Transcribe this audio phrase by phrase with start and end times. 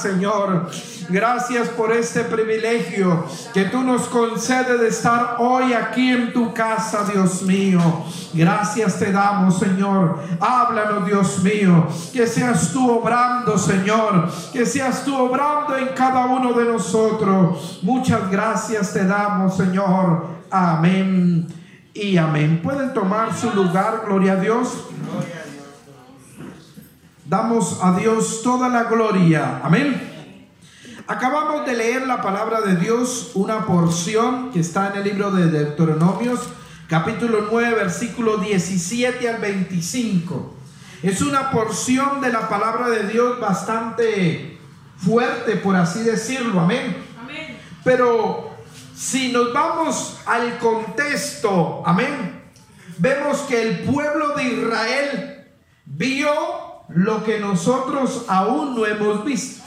[0.00, 0.70] Señor.
[1.08, 7.04] Gracias por este privilegio que tú nos concedes de estar hoy aquí en tu casa,
[7.10, 7.80] Dios mío.
[8.34, 10.18] Gracias te damos, Señor.
[10.38, 11.86] Háblanos, Dios mío.
[12.12, 14.28] Que seas tú obrando, Señor.
[14.52, 17.80] Que seas tú obrando en cada uno de nosotros.
[17.82, 20.26] Muchas gracias te damos, Señor.
[20.50, 21.46] Amén
[21.94, 22.60] y amén.
[22.62, 24.84] Pueden tomar su lugar, gloria a Dios.
[27.28, 29.60] Damos a Dios toda la gloria.
[29.62, 30.00] Amén.
[31.06, 35.50] Acabamos de leer la palabra de Dios, una porción que está en el libro de
[35.50, 36.40] Deuteronomios,
[36.88, 40.54] capítulo 9, versículo 17 al 25.
[41.02, 44.58] Es una porción de la palabra de Dios bastante
[44.96, 46.58] fuerte, por así decirlo.
[46.60, 46.96] Amén.
[47.84, 48.52] Pero
[48.96, 52.40] si nos vamos al contexto, amén,
[52.96, 55.46] vemos que el pueblo de Israel
[55.84, 59.62] vio lo que nosotros aún no hemos visto.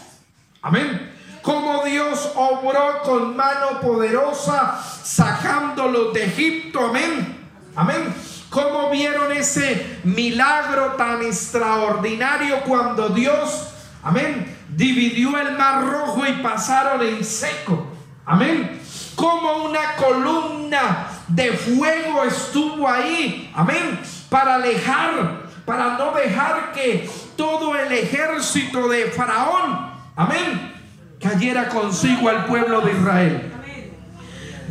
[0.61, 6.87] Amén como Dios obró con mano poderosa sacándolos de Egipto.
[6.87, 7.49] Amén.
[7.75, 8.13] Amén.
[8.49, 13.69] Cómo vieron ese milagro tan extraordinario cuando Dios,
[14.03, 17.87] amén, dividió el mar rojo y pasaron en seco.
[18.25, 18.79] Amén.
[19.15, 23.51] Como una columna de fuego estuvo ahí.
[23.55, 23.99] Amén.
[24.29, 30.73] Para alejar, para no dejar que todo el ejército de Faraón, amén,
[31.17, 33.53] cayera consigo al pueblo de Israel.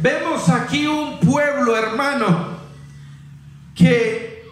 [0.03, 2.51] Vemos aquí un pueblo, hermano,
[3.75, 4.45] que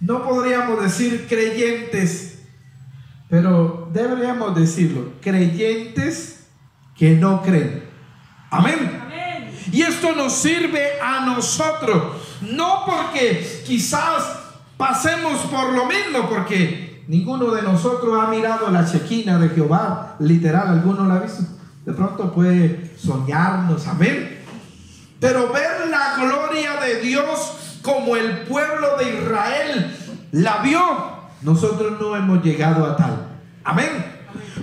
[0.00, 2.44] no podríamos decir creyentes,
[3.28, 6.46] pero deberíamos decirlo, creyentes
[6.96, 7.82] que no creen.
[8.50, 9.02] Amén.
[9.72, 14.45] Y esto nos sirve a nosotros, no porque quizás
[14.76, 20.68] pasemos por lo mismo, porque Ninguno de nosotros ha mirado la chequina de Jehová, literal,
[20.68, 21.42] alguno la ha visto.
[21.84, 24.40] De pronto puede soñarnos, amén.
[25.20, 29.96] Pero ver la gloria de Dios como el pueblo de Israel
[30.32, 30.80] la vio,
[31.42, 33.38] nosotros no hemos llegado a tal.
[33.62, 34.15] Amén.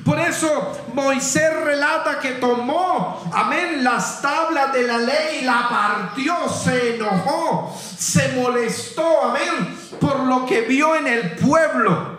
[0.03, 6.95] Por eso Moisés relata que tomó, amén, las tablas de la ley, la partió, se
[6.95, 12.13] enojó, se molestó, amén, por lo que vio en el pueblo.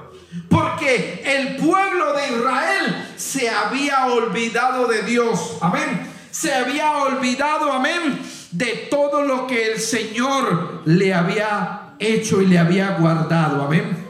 [0.48, 5.58] Porque el pueblo de Israel se había olvidado de Dios.
[5.60, 6.10] Amén.
[6.30, 8.18] Se había olvidado, amén,
[8.50, 13.64] de todo lo que el Señor le había hecho y le había guardado.
[13.64, 14.04] Amén.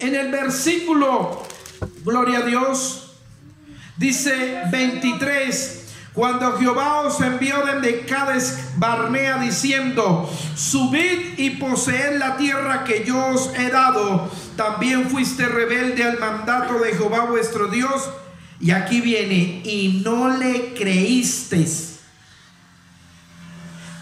[0.00, 1.47] En el versículo,
[2.04, 3.12] gloria a Dios,
[3.96, 5.74] dice 23.
[6.14, 13.24] Cuando Jehová os envió desde Cades Barnea diciendo, subid y poseed la tierra que yo
[13.26, 18.10] os he dado, también fuiste rebelde al mandato de Jehová vuestro Dios.
[18.60, 22.00] Y aquí viene, y no le creísteis.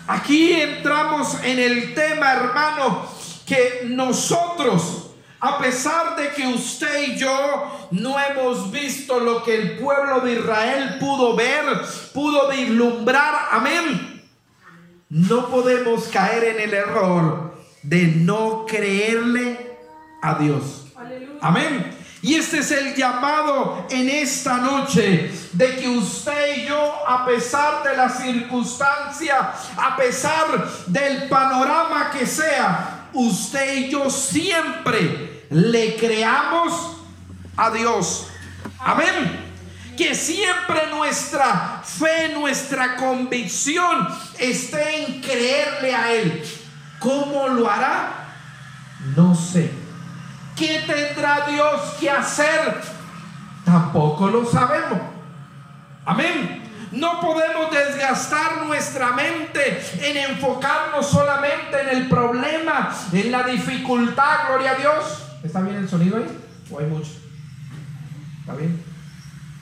[0.07, 3.07] Aquí entramos en el tema, hermano,
[3.45, 5.06] que nosotros
[5.41, 10.32] a pesar de que usted y yo no hemos visto lo que el pueblo de
[10.32, 11.64] Israel pudo ver,
[12.14, 14.24] pudo vislumbrar, amén.
[15.08, 19.78] No podemos caer en el error de no creerle
[20.22, 20.86] a Dios.
[21.41, 21.97] Amén.
[22.22, 27.84] Y este es el llamado en esta noche de que usted y yo, a pesar
[27.84, 36.97] de la circunstancia, a pesar del panorama que sea, usted y yo siempre le creamos
[37.56, 38.28] a Dios.
[38.78, 39.44] Amén.
[39.97, 44.09] Que siempre nuestra fe, nuestra convicción
[44.39, 46.45] esté en creerle a Él.
[46.99, 48.28] ¿Cómo lo hará?
[49.16, 49.71] No sé.
[50.56, 52.83] ¿Qué tendrá Dios que hacer?
[53.65, 55.00] Tampoco lo sabemos.
[56.05, 56.56] Amén.
[56.97, 64.71] No podemos desgastar nuestra mente en enfocarnos solamente en el problema, en la dificultad, gloria
[64.71, 65.05] a Dios.
[65.45, 66.27] ¿Está bien el sonido ahí?
[66.71, 67.11] ¿O hay mucho?
[68.41, 68.83] ¿Está bien?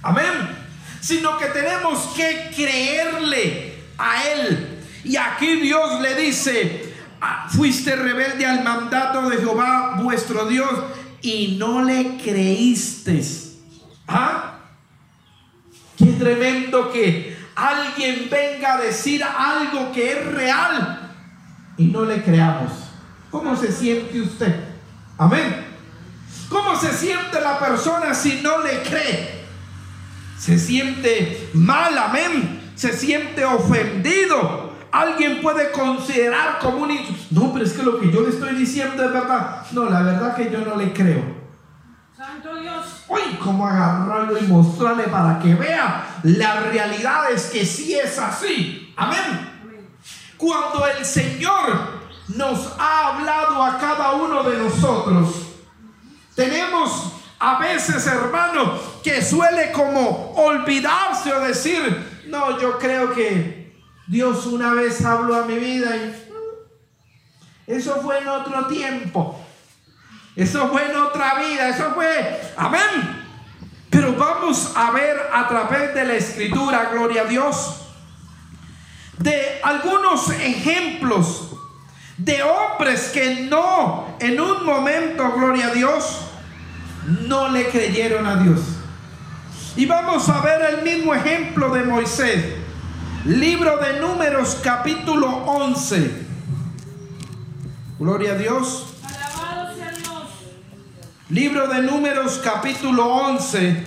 [0.02, 0.64] Amén.
[1.00, 4.80] Sino que tenemos que creerle a Él.
[5.02, 10.70] Y aquí Dios le dice, ah, fuiste rebelde al mandato de Jehová vuestro Dios
[11.20, 13.22] y no le creíste.
[14.06, 14.53] ¿Ah?
[16.04, 21.12] Qué tremendo que alguien venga a decir algo que es real
[21.78, 22.72] y no le creamos.
[23.30, 24.54] ¿Cómo se siente usted?
[25.16, 25.64] Amén.
[26.50, 29.44] ¿Cómo se siente la persona si no le cree?
[30.38, 32.72] Se siente mal, amén.
[32.74, 34.74] Se siente ofendido.
[34.92, 36.98] Alguien puede considerar como un...
[37.30, 39.62] No, pero es que lo que yo le estoy diciendo es verdad.
[39.72, 41.43] No, la verdad que yo no le creo.
[42.24, 43.04] Santo Dios.
[43.06, 48.94] Uy, cómo agarrarlo y mostrarle para que vea la realidad es que sí es así.
[48.96, 49.50] Amén.
[50.38, 55.34] Cuando el Señor nos ha hablado a cada uno de nosotros,
[56.34, 58.72] tenemos a veces, hermano,
[59.02, 65.44] que suele como olvidarse o decir, no, yo creo que Dios una vez habló a
[65.44, 66.24] mi vida y
[67.66, 69.44] eso fue en otro tiempo.
[70.36, 73.24] Eso fue en otra vida, eso fue, amén.
[73.88, 77.82] Pero vamos a ver a través de la escritura, gloria a Dios,
[79.18, 81.52] de algunos ejemplos
[82.18, 86.18] de hombres que no, en un momento, gloria a Dios,
[87.28, 88.60] no le creyeron a Dios.
[89.76, 92.44] Y vamos a ver el mismo ejemplo de Moisés.
[93.24, 96.26] Libro de Números capítulo 11.
[97.98, 98.93] Gloria a Dios.
[101.30, 103.86] Libro de Números capítulo 11.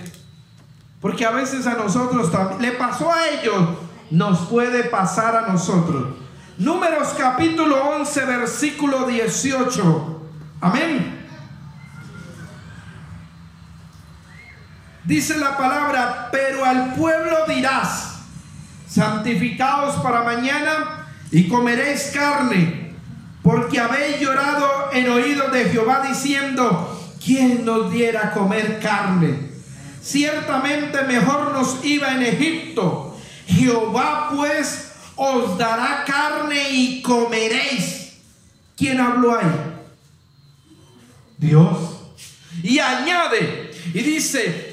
[1.00, 3.68] Porque a veces a nosotros también, le pasó a ellos,
[4.10, 6.16] nos puede pasar a nosotros.
[6.56, 10.22] Números capítulo 11, versículo 18.
[10.60, 11.28] Amén.
[15.04, 18.18] Dice la palabra, pero al pueblo dirás,
[18.88, 22.96] santificaos para mañana y comeréis carne,
[23.42, 26.97] porque habéis llorado en oído de Jehová diciendo,
[27.28, 29.50] ¿quién nos diera comer carne?
[30.02, 33.18] Ciertamente mejor nos iba en Egipto.
[33.46, 38.14] Jehová pues os dará carne y comeréis.
[38.74, 39.44] ¿Quién habló ahí?
[41.36, 41.78] Dios.
[42.62, 44.68] Y añade, y dice,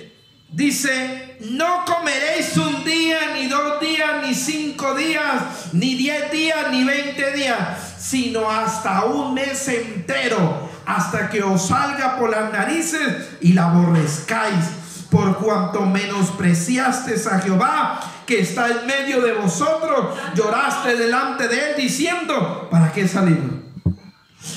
[0.56, 6.86] Dice, no comeréis un día, ni dos días, ni cinco días, ni diez días, ni
[6.86, 13.54] veinte días, sino hasta un mes entero, hasta que os salga por las narices y
[13.54, 14.66] la aborrezcáis,
[15.10, 21.76] por cuanto menospreciasteis a Jehová, que está en medio de vosotros, lloraste delante de él
[21.78, 23.66] diciendo, ¿para qué salimos?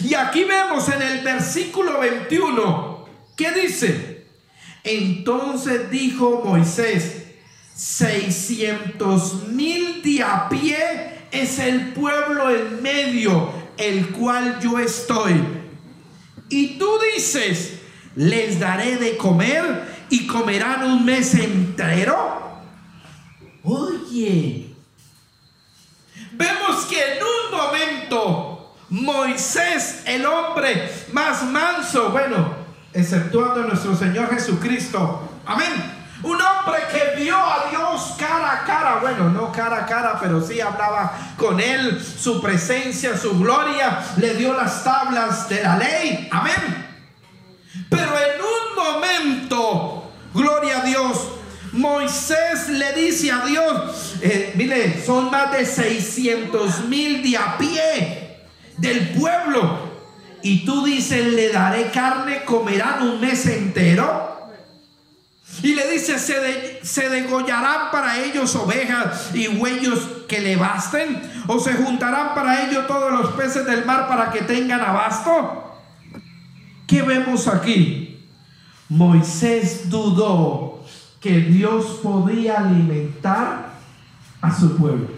[0.03, 4.27] Y aquí vemos en el versículo 21, ¿qué dice?
[4.85, 7.27] Entonces dijo Moisés,
[7.75, 15.58] 600 mil de a pie es el pueblo en medio, el cual yo estoy.
[16.49, 17.81] Y tú dices,
[18.17, 22.61] les daré de comer y comerán un mes entero.
[23.63, 24.75] Oye,
[26.33, 32.55] vemos que en un momento Moisés, el hombre más manso, bueno,
[32.95, 35.29] exceptuando a nuestro Señor Jesucristo.
[35.45, 35.98] Amén.
[36.23, 40.45] Un hombre que vio a Dios cara a cara, bueno, no cara a cara, pero
[40.45, 46.29] sí hablaba con él, su presencia, su gloria, le dio las tablas de la ley.
[46.33, 46.87] Amén.
[47.89, 51.29] Pero en un momento, gloria a Dios,
[51.73, 58.47] Moisés le dice a Dios, eh, mire, son más de 600 mil de a pie
[58.79, 59.89] del pueblo
[60.43, 64.38] y tú dices, le daré carne, comerán un mes entero.
[65.63, 71.21] Y le dice, se, degollarán para ellos ovejas y huellos que le basten.
[71.47, 75.75] O se juntarán para ellos todos los peces del mar para que tengan abasto.
[76.87, 78.27] ¿Qué vemos aquí?
[78.89, 80.85] Moisés dudó
[81.21, 83.73] que Dios podía alimentar
[84.41, 85.18] a su pueblo.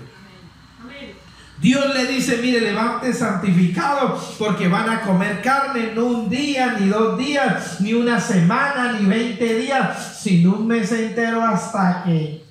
[1.61, 6.89] Dios le dice, mire, levante santificado porque van a comer carne no un día, ni
[6.89, 12.43] dos días, ni una semana, ni veinte días, sino un mes entero hasta que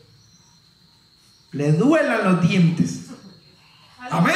[1.54, 3.08] le duelan los dientes.
[4.12, 4.36] Amén.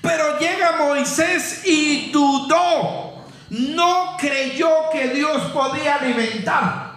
[0.00, 6.92] Pero llega Moisés y dudó, no creyó que Dios podía alimentar.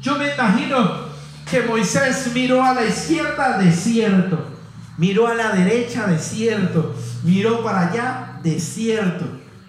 [0.00, 1.08] Yo me imagino
[1.50, 4.53] que Moisés miró a la izquierda desierto
[4.96, 6.94] Miró a la derecha, desierto.
[7.24, 9.24] Miró para allá, desierto.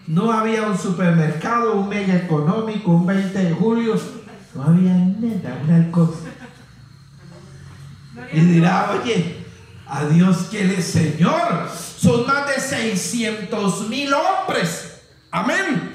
[0.07, 3.99] No había un supermercado, un mega económico, un 20 de julio.
[4.53, 6.19] No había nada, una cosa.
[8.31, 9.45] Y dirá, oye,
[9.87, 11.69] a Dios que le Señor.
[11.97, 15.01] Son más de 600 mil hombres.
[15.31, 15.93] Amén.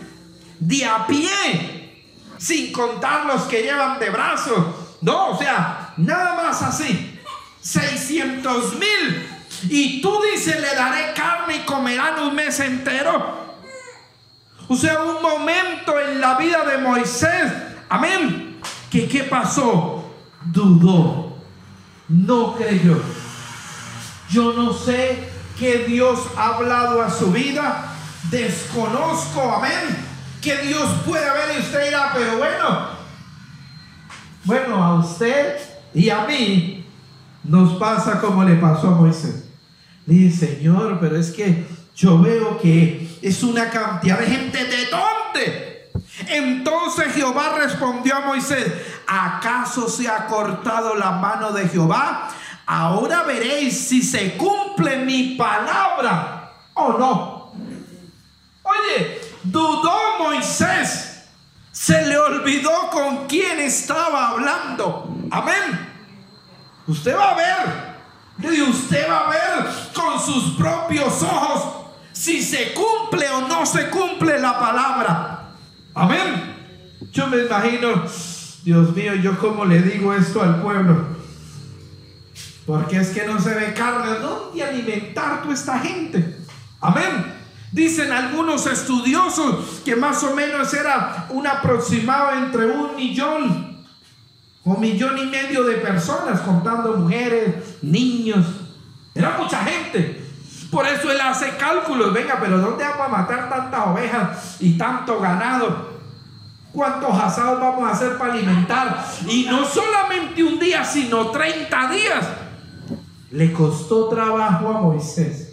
[0.59, 2.05] De a pie.
[2.37, 4.67] Sin contar los que llevan de brazos.
[5.03, 7.10] No, o sea, nada más así.
[7.61, 9.29] 600 mil.
[9.69, 13.39] Y tú dices, le daré carne y comerán un mes entero.
[14.69, 17.53] O sea, un momento en la vida de Moisés.
[17.89, 18.61] Amén.
[18.91, 20.05] Que qué pasó?
[20.45, 21.37] Dudó.
[22.09, 23.01] No creyó.
[24.31, 27.93] Yo no sé que Dios ha hablado a su vida.
[28.31, 29.43] Desconozco.
[29.43, 30.07] Amén.
[30.41, 32.89] que Dios puede ver y usted dirá, pero bueno,
[34.45, 35.59] bueno, a usted
[35.93, 36.80] y a mí
[37.51, 39.43] nos pasa como le pasó a Moisés.
[40.07, 41.67] Dice, Señor, pero es que
[41.97, 45.91] yo veo que es una cantidad de gente de dónde.
[46.29, 48.73] Entonces Jehová respondió a Moisés,
[49.05, 52.29] ¿acaso se ha cortado la mano de Jehová?
[52.67, 57.53] Ahora veréis si se cumple mi palabra o no.
[58.63, 61.25] Oye, dudó Moisés.
[61.73, 65.13] Se le olvidó con quién estaba hablando.
[65.33, 65.90] Amén.
[66.91, 68.53] Usted va a ver.
[68.53, 73.89] Y usted va a ver con sus propios ojos si se cumple o no se
[73.91, 75.53] cumple la palabra.
[75.95, 76.57] Amén.
[77.13, 78.05] Yo me imagino,
[78.65, 81.07] Dios mío, yo como le digo esto al pueblo.
[82.67, 84.19] Porque es que no se ve carne.
[84.19, 86.39] ¿Dónde alimentar toda esta gente?
[86.81, 87.41] Amén.
[87.71, 93.70] Dicen algunos estudiosos que más o menos era un aproximado entre un millón
[94.65, 98.47] o millón y medio de personas, contando mujeres, niños.
[99.15, 100.25] Era mucha gente.
[100.71, 102.13] Por eso él hace cálculos.
[102.13, 105.91] Venga, pero ¿dónde vamos a matar tantas ovejas y tanto ganado?
[106.73, 109.05] ¿Cuántos asados vamos a hacer para alimentar?
[109.27, 112.29] Y no solamente un día, sino 30 días.
[113.33, 115.51] Le costó trabajo a Moisés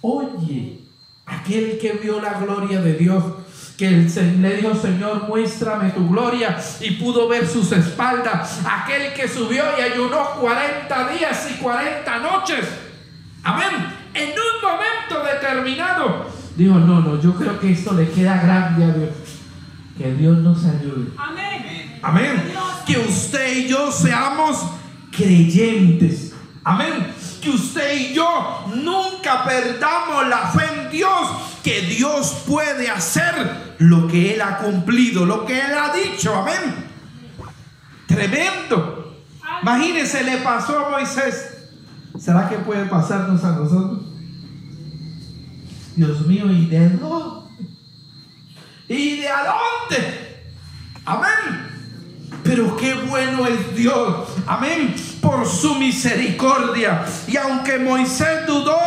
[0.00, 0.84] Oye,
[1.26, 3.24] aquel que vio la gloria de Dios,
[3.78, 9.62] que le dijo, Señor, muéstrame tu gloria y pudo ver sus espaldas, aquel que subió
[9.78, 12.66] y ayunó 40 días y 40 noches.
[13.44, 13.68] Amén.
[14.12, 18.88] En un momento determinado, dijo, no, no, yo creo que esto le queda grande a
[18.88, 19.10] Dios.
[19.96, 21.12] Que Dios nos ayude.
[21.16, 21.98] Amén.
[22.02, 22.52] Amén.
[22.84, 24.60] Que usted y yo seamos
[25.12, 26.34] creyentes.
[26.64, 31.28] Amén que usted y yo nunca perdamos la fe en Dios,
[31.62, 36.34] que Dios puede hacer lo que Él ha cumplido, lo que Él ha dicho.
[36.34, 36.86] Amén.
[38.06, 39.16] Tremendo.
[39.62, 41.68] Imagínese, le pasó a Moisés.
[42.18, 44.00] ¿Será que puede pasarnos a nosotros?
[45.94, 47.48] Dios mío, ¿y de dónde?
[48.88, 50.44] ¿Y de a dónde?
[51.04, 51.68] Amén.
[52.42, 54.28] Pero qué bueno es Dios.
[54.46, 54.94] Amén
[55.28, 57.04] por su misericordia.
[57.26, 58.78] Y aunque Moisés dudó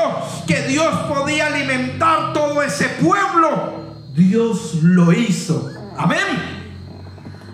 [0.48, 5.70] que Dios podía alimentar todo ese pueblo, Dios lo hizo.
[5.96, 6.26] Amén.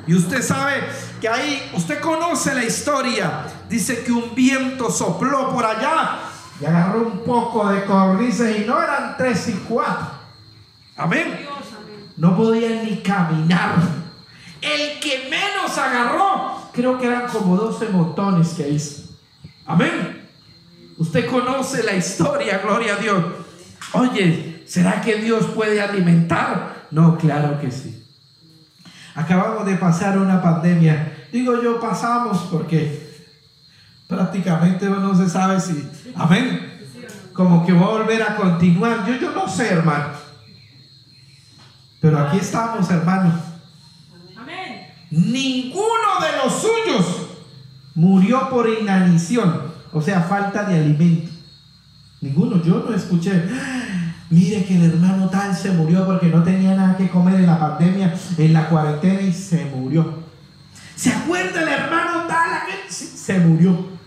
[0.07, 0.75] Y usted sabe
[1.19, 3.43] que ahí, usted conoce la historia.
[3.67, 6.19] Dice que un viento sopló por allá
[6.61, 10.07] y agarró un poco de cornices y no eran tres y cuatro.
[10.95, 11.45] Amén.
[12.15, 13.75] No podían ni caminar.
[14.61, 19.09] El que menos agarró creo que eran como 12 montones que hizo.
[19.65, 20.29] Amén.
[20.97, 23.25] Usted conoce la historia, gloria a Dios.
[23.93, 26.85] Oye, ¿será que Dios puede alimentar?
[26.91, 28.05] No, claro que sí.
[29.15, 31.27] Acabamos de pasar una pandemia.
[31.31, 33.25] Digo yo pasamos porque
[34.07, 36.79] prácticamente no se sabe si, amén,
[37.33, 39.03] como que va a volver a continuar.
[39.07, 40.09] Yo, yo no sé, hermano.
[41.99, 43.46] Pero aquí estamos, hermano
[45.11, 47.27] ninguno de los suyos
[47.95, 49.61] murió por inanición,
[49.91, 51.31] o sea, falta de alimento.
[52.21, 53.43] Ninguno, yo no escuché.
[54.29, 57.59] Mire que el hermano tal se murió porque no tenía nada que comer en la
[57.59, 60.23] pandemia, en la cuarentena y se murió.
[60.95, 62.61] ¿Se acuerda el hermano tal?
[62.89, 63.97] Se murió.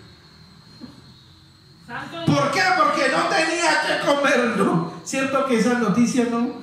[2.26, 2.60] ¿Por qué?
[2.76, 4.56] Porque no tenía que comer.
[4.58, 4.92] ¿no?
[5.04, 6.60] ¿Cierto que esa noticia no?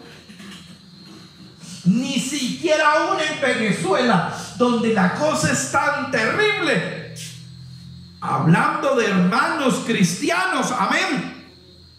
[1.87, 7.15] Ni siquiera aún en Venezuela, donde la cosa es tan terrible.
[8.19, 11.45] Hablando de hermanos cristianos, amén.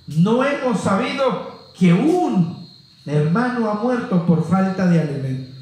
[0.06, 2.68] No hemos sabido que un
[3.06, 5.56] hermano ha muerto por falta de alimento.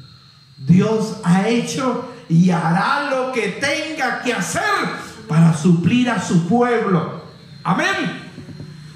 [0.57, 4.63] Dios ha hecho y hará lo que tenga que hacer
[5.27, 7.21] para suplir a su pueblo.
[7.63, 8.27] Amén.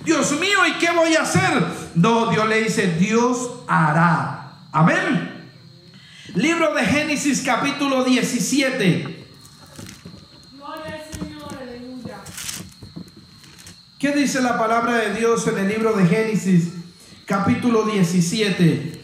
[0.03, 1.63] Dios mío, ¿y qué voy a hacer?
[1.95, 4.40] No, Dios le dice, Dios hará.
[4.73, 5.51] Amén.
[6.33, 9.25] Libro de Génesis capítulo 17.
[13.99, 16.69] ¿Qué dice la palabra de Dios en el libro de Génesis
[17.25, 19.03] capítulo 17?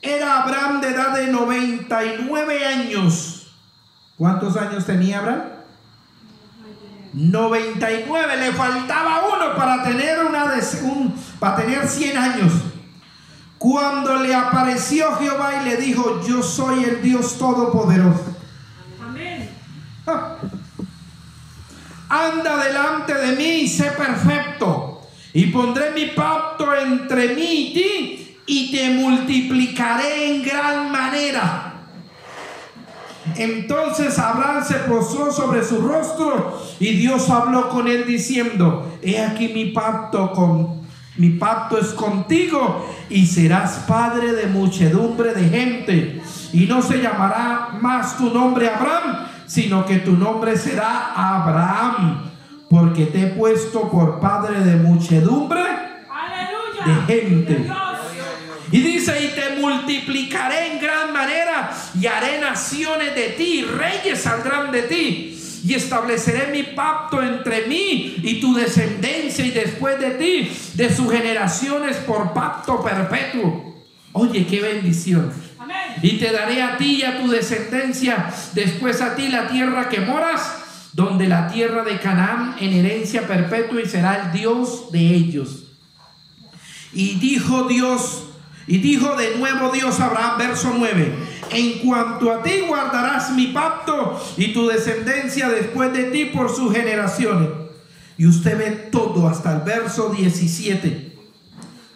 [0.00, 3.52] Era Abraham de edad de 99 años.
[4.16, 5.57] ¿Cuántos años tenía Abraham?
[7.18, 10.62] 99, le faltaba uno para tener, una de,
[11.40, 12.52] para tener 100 años.
[13.58, 18.36] Cuando le apareció Jehová y le dijo, yo soy el Dios Todopoderoso.
[19.04, 19.50] Amén.
[22.08, 25.02] anda delante de mí y sé perfecto.
[25.32, 31.67] Y pondré mi pacto entre mí y ti y te multiplicaré en gran manera.
[33.36, 39.48] Entonces Abraham se postró sobre su rostro y Dios habló con él diciendo, he aquí
[39.48, 40.78] mi pacto con
[41.18, 46.22] mi pacto es contigo y serás padre de muchedumbre de gente.
[46.52, 52.30] Y no se llamará más tu nombre Abraham, sino que tu nombre será Abraham,
[52.70, 55.64] porque te he puesto por padre de muchedumbre
[56.86, 57.68] de gente.
[58.70, 64.70] Y dice, y te multiplicaré en gran manera y haré naciones de ti, reyes saldrán
[64.70, 65.34] de ti.
[65.64, 71.10] Y estableceré mi pacto entre mí y tu descendencia y después de ti, de sus
[71.10, 73.84] generaciones por pacto perpetuo.
[74.12, 75.32] Oye, qué bendición.
[76.02, 80.00] Y te daré a ti y a tu descendencia, después a ti la tierra que
[80.00, 85.64] moras, donde la tierra de Canaán en herencia perpetua y será el Dios de ellos.
[86.92, 88.27] Y dijo Dios,
[88.68, 91.14] y dijo de nuevo Dios a Abraham, verso 9,
[91.50, 96.72] en cuanto a ti guardarás mi pacto y tu descendencia después de ti por sus
[96.74, 97.48] generaciones.
[98.18, 101.16] Y usted ve todo hasta el verso 17.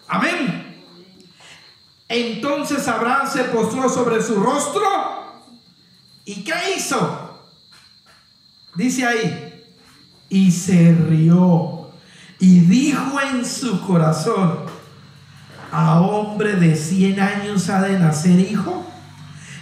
[0.07, 0.83] Amén.
[2.09, 4.83] Entonces Abraham se postró sobre su rostro.
[6.25, 7.39] ¿Y qué hizo?
[8.75, 9.63] Dice ahí.
[10.29, 11.91] Y se rió.
[12.39, 14.72] Y dijo en su corazón,
[15.73, 18.85] a hombre de 100 años ha de nacer hijo.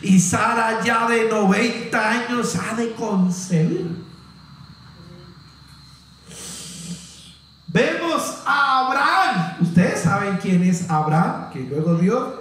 [0.02, 4.04] Y Sara ya de 90 años ha de concebir.
[7.68, 9.56] Vemos a Abraham.
[9.62, 12.34] Ustedes saben quién es Abraham, que luego Dios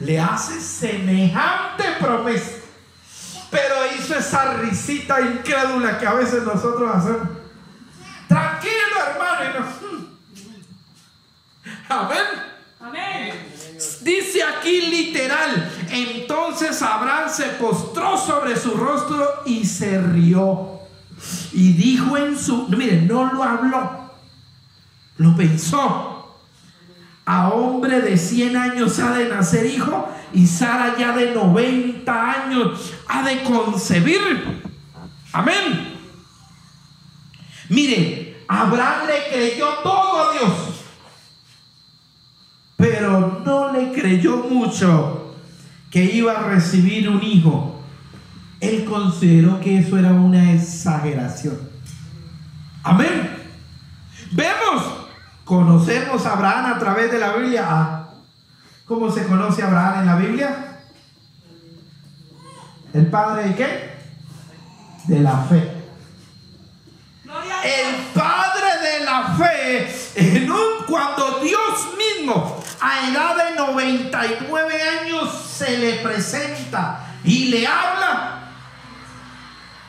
[0.00, 2.52] le hace semejante promesa.
[3.50, 7.28] Pero hizo esa risita incrédula que a veces nosotros hacemos.
[8.26, 9.66] Tranquilo, hermano.
[11.90, 12.57] Amén.
[12.80, 13.34] Amén.
[14.02, 15.72] Dice aquí literal.
[15.90, 20.80] Entonces Abraham se postró sobre su rostro y se rió.
[21.52, 22.68] Y dijo en su...
[22.68, 24.10] Miren, no lo habló.
[25.16, 26.18] Lo pensó
[27.28, 32.94] a hombre de 100 años ha de nacer hijo y Sara ya de 90 años
[33.06, 34.62] ha de concebir.
[35.34, 35.98] Amén.
[37.68, 40.52] Mire, Abraham le creyó todo a Dios,
[42.78, 45.34] pero no le creyó mucho
[45.90, 47.82] que iba a recibir un hijo.
[48.60, 51.58] Él consideró que eso era una exageración.
[52.82, 53.36] Amén.
[54.32, 54.98] Vemos
[55.48, 57.64] Conocemos a Abraham a través de la Biblia.
[57.66, 58.08] Ah,
[58.84, 60.80] ¿Cómo se conoce a Abraham en la Biblia?
[62.92, 63.90] ¿El padre de qué?
[65.04, 65.72] De la fe.
[67.24, 75.32] El padre de la fe, en un, cuando Dios mismo a edad de 99 años
[75.32, 78.50] se le presenta y le habla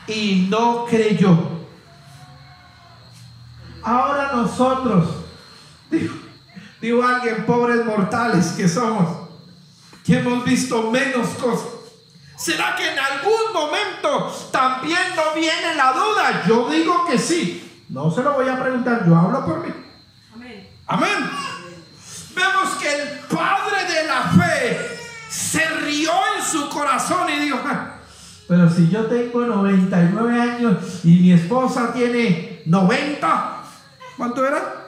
[0.06, 1.60] y no creyó.
[3.82, 5.20] Ahora nosotros
[6.80, 9.28] Digo, alguien, pobres mortales que somos,
[10.04, 11.68] que hemos visto menos cosas.
[12.38, 16.42] ¿Será que en algún momento también no viene la duda?
[16.48, 17.84] Yo digo que sí.
[17.90, 19.74] No se lo voy a preguntar, yo hablo por mí.
[20.34, 20.68] Amén.
[20.86, 21.30] Amén.
[22.40, 24.98] Vemos que el Padre de la fe
[25.28, 27.96] se rió en su corazón y dijo, ah,
[28.48, 33.56] pero si yo tengo 99 años y mi esposa tiene 90,
[34.16, 34.80] ¿cuánto era?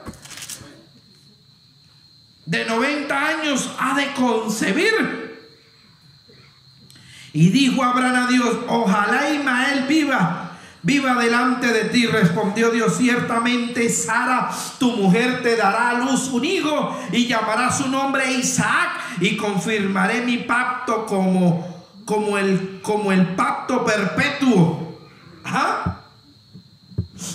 [2.45, 5.33] de 90 años ha de concebir.
[7.31, 10.42] Y dijo Abraham a Dios, ojalá Ismael viva,
[10.83, 12.05] viva delante de ti.
[12.05, 17.87] Respondió Dios, ciertamente Sara, tu mujer, te dará a luz un hijo y llamará su
[17.87, 24.99] nombre Isaac y confirmaré mi pacto como, como, el, como el pacto perpetuo.
[25.45, 25.99] ¿Ah?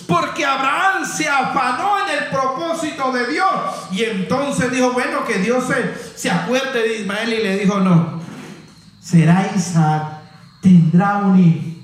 [0.07, 3.49] Porque Abraham se afanó en el propósito de Dios.
[3.91, 8.21] Y entonces dijo, bueno, que Dios se, se acuerde de Ismael y le dijo, no,
[9.01, 10.03] será Isaac,
[10.61, 11.78] tendrá un hijo.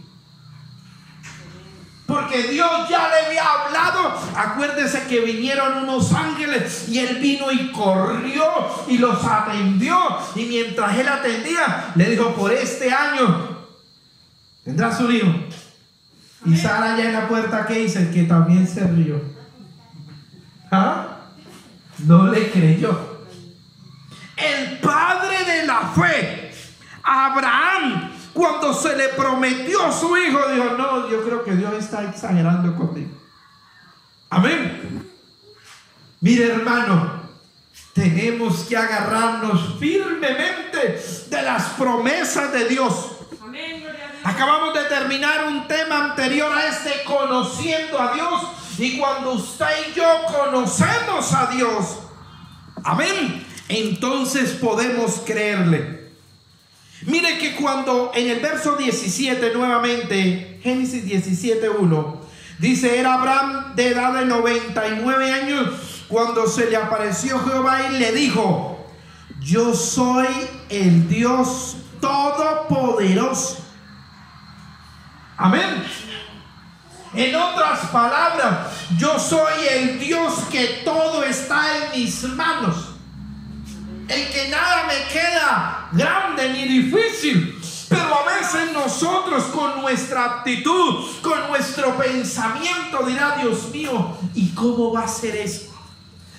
[2.06, 4.14] Porque Dios ya le había hablado.
[4.36, 8.46] Acuérdese que vinieron unos ángeles y él vino y corrió
[8.88, 9.98] y los atendió.
[10.36, 13.58] Y mientras él atendía, le dijo, por este año
[14.64, 15.34] tendrás un hijo.
[16.46, 19.20] Y Sara ya en la puerta que dice que también se rió.
[20.72, 21.18] ¿Ah?
[22.00, 23.16] No le creyó.
[24.38, 26.52] El padre de la fe,
[27.02, 32.04] Abraham, cuando se le prometió a su hijo, dijo, no, yo creo que Dios está
[32.04, 33.12] exagerando conmigo.
[34.30, 35.10] Amén.
[36.20, 37.22] Mire hermano,
[37.94, 43.12] tenemos que agarrarnos firmemente de las promesas de Dios.
[44.22, 48.42] Acabamos de terminar un tema anterior a este, conociendo a Dios.
[48.78, 52.00] Y cuando usted y yo conocemos a Dios,
[52.84, 56.05] amén, entonces podemos creerle.
[57.06, 62.20] Mire que cuando en el verso 17 nuevamente, Génesis 17.1,
[62.58, 68.12] dice, era Abraham de edad de 99 años cuando se le apareció Jehová y le
[68.12, 68.88] dijo,
[69.40, 70.28] yo soy
[70.70, 73.64] el Dios todopoderoso.
[75.38, 75.84] Amén.
[77.14, 82.95] En otras palabras, yo soy el Dios que todo está en mis manos.
[84.08, 87.60] El que nada me queda grande ni difícil.
[87.90, 94.92] Pero a veces nosotros con nuestra actitud, con nuestro pensamiento dirá, Dios mío, ¿y cómo
[94.92, 95.74] va a ser eso?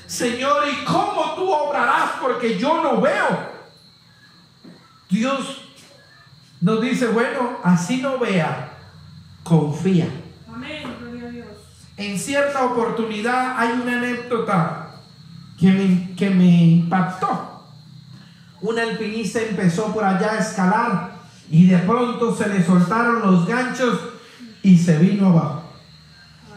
[0.07, 2.13] Señor, ¿y cómo tú obrarás?
[2.21, 3.57] Porque yo no veo.
[5.09, 5.63] Dios
[6.61, 8.73] nos dice, bueno, así no vea,
[9.43, 10.09] confía.
[10.49, 11.47] Amén, gloria a Dios.
[11.97, 14.95] En cierta oportunidad hay una anécdota
[15.59, 17.56] que me, que me impactó.
[18.61, 21.11] Un alpinista empezó por allá a escalar
[21.51, 23.99] y de pronto se le soltaron los ganchos
[24.63, 25.63] y se vino abajo.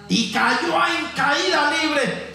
[0.07, 2.29] Y cayó en caída libre.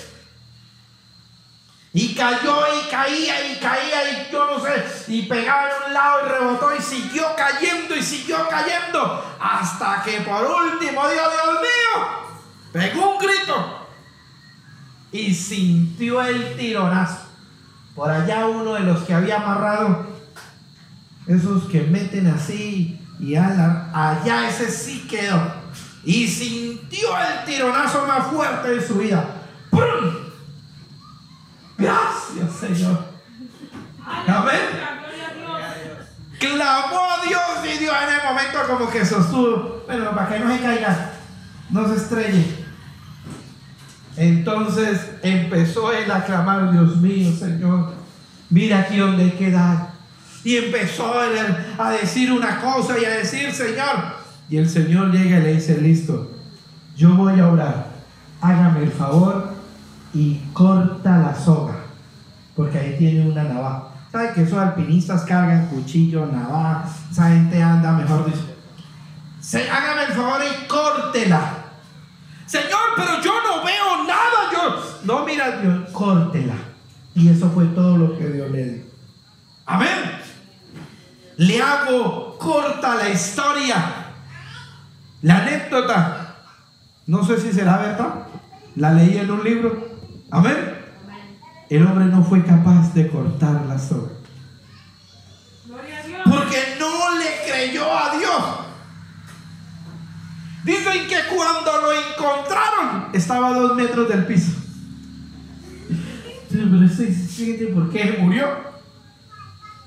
[1.93, 6.27] Y cayó y caía y caía y yo no sé, y pegaba en un lado
[6.27, 12.07] y rebotó y siguió cayendo y siguió cayendo hasta que por último, Dios, Dios mío,
[12.73, 13.89] pegó un grito
[15.13, 17.24] y sintió el tironazo.
[17.95, 20.07] Por allá uno de los que había amarrado,
[21.27, 25.41] esos que meten así y allá ese sí quedó.
[26.05, 29.25] Y sintió el tironazo más fuerte de su vida.
[29.71, 29.81] ¡Pum!
[31.79, 33.05] Gracias, Señor.
[34.05, 34.61] Amén.
[36.39, 37.43] Clamó a Dios
[37.75, 39.83] y Dios en el momento como que sostuvo.
[39.87, 41.13] Bueno, para que no se caiga,
[41.71, 42.64] no se estrelle.
[44.17, 47.93] Entonces empezó él a clamar, Dios mío, Señor,
[48.51, 49.57] mira aquí donde hay que.
[50.45, 51.39] Y empezó él
[51.79, 54.25] a decir una cosa y a decir, Señor.
[54.49, 56.31] Y el Señor llega y le dice, listo,
[56.97, 57.87] yo voy a orar.
[58.41, 59.55] Hágame el favor
[60.13, 61.77] y corta la soga,
[62.55, 63.89] porque ahí tiene una navaja.
[64.13, 66.89] ¿Sabe que esos alpinistas cargan cuchillo, navaja?
[67.11, 68.31] Esa gente anda, mejor.
[69.41, 71.55] Se, hágame el favor y córtela.
[72.47, 74.53] Señor, pero yo no veo nada.
[74.53, 76.55] Yo, no, mira, Dios, córtela.
[77.15, 78.85] Y eso fue todo lo que Dios le dio.
[79.67, 80.21] Amén.
[81.37, 84.13] Le hago corta la historia.
[85.23, 86.37] La anécdota.
[87.07, 88.27] No sé si será verdad.
[88.77, 89.89] La leí en un libro.
[90.31, 90.75] Amén.
[91.71, 94.11] El hombre no fue capaz de cortar la soga.
[96.25, 98.65] Porque no le creyó a Dios.
[100.65, 104.64] Dicen que cuando lo encontraron estaba a dos metros del piso.
[106.59, 108.49] Pero ¿por qué murió?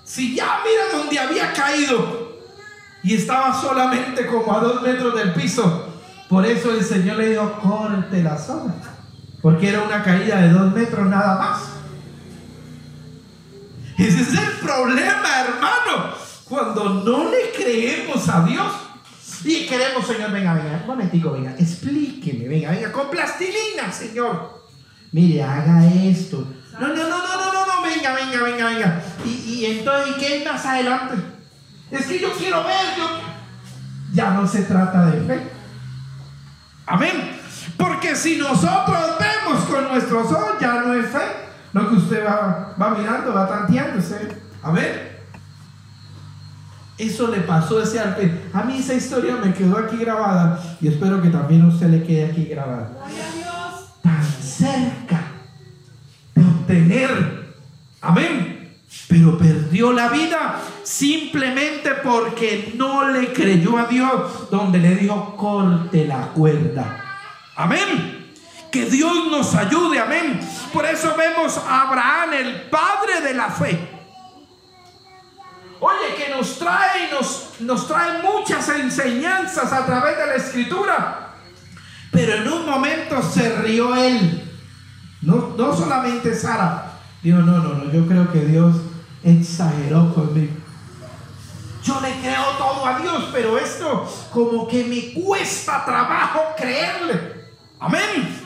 [0.03, 2.38] Si ya mira donde había caído
[3.03, 5.86] y estaba solamente como a dos metros del piso.
[6.30, 8.97] Por eso el Señor le dijo, corte la soga
[9.41, 11.62] porque era una caída de dos metros nada más.
[13.97, 16.13] Ese es el problema, hermano,
[16.47, 18.73] cuando no le creemos a Dios
[19.43, 24.57] y queremos, Señor, venga, venga, un momentico, venga, explíqueme, venga, venga, con plastilina, Señor.
[25.17, 26.47] Mire, haga esto.
[26.80, 29.01] No, no, no, no, no, no, no, venga, venga, venga, venga.
[29.25, 31.15] Y, y entonces, ¿y qué más adelante?
[31.89, 33.10] Es que yo quiero ver, yo...
[34.13, 35.41] Ya no se trata de fe.
[36.86, 37.36] Amén.
[37.77, 41.25] Porque si nosotros vemos con nuestros ojos, ya no es fe.
[41.73, 44.38] Lo que usted va, va mirando, va tanteándose.
[44.62, 45.23] A ver.
[46.99, 48.49] Eso le pasó a ese arte.
[48.53, 52.03] A mí esa historia me quedó aquí grabada y espero que también a usted le
[52.03, 52.91] quede aquí grabada.
[54.03, 54.96] Tan cerca
[58.01, 58.77] Amén.
[59.07, 66.05] Pero perdió la vida simplemente porque no le creyó a Dios, donde le dijo, corte
[66.05, 67.03] la cuerda.
[67.55, 68.33] Amén.
[68.71, 70.39] Que Dios nos ayude, amén.
[70.73, 73.97] Por eso vemos a Abraham, el padre de la fe.
[75.79, 81.33] Oye, que nos trae, nos, nos trae muchas enseñanzas a través de la escritura.
[82.12, 84.43] Pero en un momento se rió él.
[85.21, 86.87] No, no solamente Sara.
[87.23, 88.75] Dijo, no, no, no, yo creo que Dios
[89.23, 90.53] exageró conmigo.
[91.84, 97.51] Yo le creo todo a Dios, pero esto como que me cuesta trabajo creerle.
[97.80, 98.41] Amén.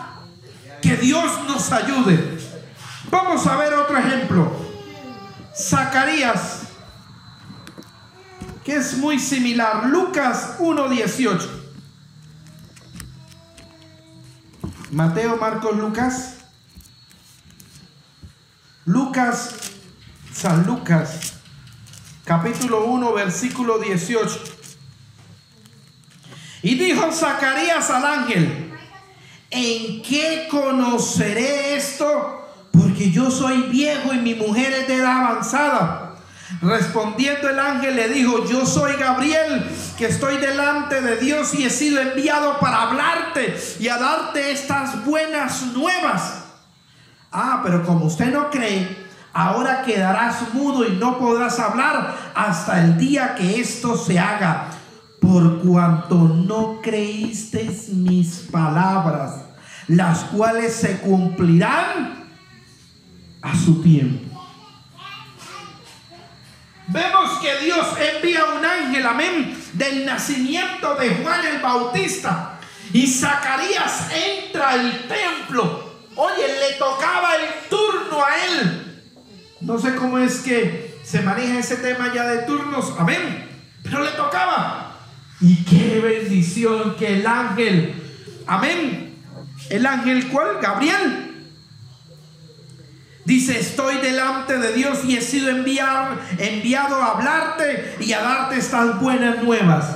[0.82, 2.40] Que Dios nos ayude.
[3.10, 4.52] Vamos a ver otro ejemplo.
[5.56, 6.68] Zacarías,
[8.64, 9.88] que es muy similar.
[9.88, 11.62] Lucas 1.18.
[14.92, 16.41] Mateo, Marcos, Lucas.
[18.86, 19.74] Lucas,
[20.34, 21.34] San Lucas,
[22.26, 24.40] capítulo 1, versículo 18.
[26.64, 28.74] Y dijo Zacarías al ángel,
[29.52, 32.44] ¿en qué conoceré esto?
[32.72, 36.16] Porque yo soy viejo y mi mujer es de edad avanzada.
[36.64, 39.64] Respondiendo el ángel le dijo, yo soy Gabriel,
[39.96, 45.06] que estoy delante de Dios y he sido enviado para hablarte y a darte estas
[45.06, 46.51] buenas nuevas.
[47.32, 52.98] Ah, pero como usted no cree, ahora quedarás mudo y no podrás hablar hasta el
[52.98, 54.68] día que esto se haga,
[55.22, 59.46] por cuanto no creíste mis palabras,
[59.88, 62.26] las cuales se cumplirán
[63.42, 64.30] a su tiempo.
[66.88, 72.60] Vemos que Dios envía un ángel, amén, del nacimiento de Juan el Bautista.
[72.92, 75.91] Y Zacarías entra al templo.
[76.16, 79.14] Oye, le tocaba el turno a él.
[79.62, 83.50] No sé cómo es que se maneja ese tema ya de turnos, amén.
[83.84, 84.96] Pero le tocaba.
[85.40, 87.94] Y qué bendición que el ángel,
[88.48, 89.16] amén.
[89.70, 90.60] El ángel cuál?
[90.62, 91.32] Gabriel
[93.26, 98.58] Dice, estoy delante de Dios y he sido enviado, enviado a hablarte y a darte
[98.58, 99.96] estas buenas nuevas.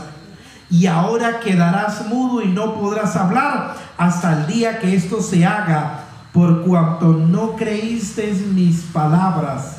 [0.70, 6.05] Y ahora quedarás mudo y no podrás hablar hasta el día que esto se haga,
[6.36, 9.78] por cuanto no creíste mis palabras,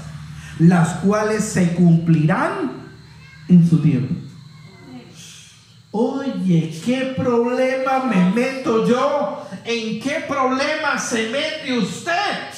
[0.58, 2.72] las cuales se cumplirán
[3.46, 4.14] en su tiempo.
[5.90, 9.46] Oye, ¿qué problema me meto yo?
[9.66, 12.48] ¿En qué problema se mete usted?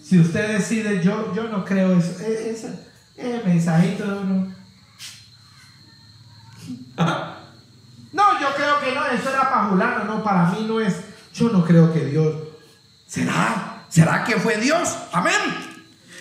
[0.00, 2.68] Si usted decide, yo, yo no creo eso, e, ese,
[3.16, 4.54] ese mensajito de uno.
[8.12, 11.00] No, yo creo que no, eso era para Julano, no, para mí no es.
[11.34, 12.53] Yo no creo que Dios.
[13.14, 13.84] ¿Será?
[13.88, 14.92] ¿Será que fue Dios?
[15.12, 15.32] Amén.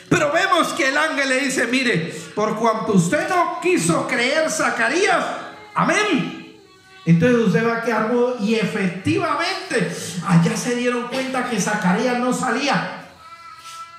[0.10, 5.26] Pero vemos que el ángel le dice, mire, por cuanto usted no quiso creer Zacarías,
[5.74, 6.56] amén.
[7.04, 9.92] Entonces usted va a quedar y efectivamente
[10.28, 13.10] allá se dieron cuenta que Zacarías no salía.